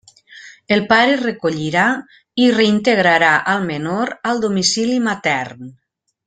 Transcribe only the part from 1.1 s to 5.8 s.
recollirà i reintegrarà al menor al domicili matern.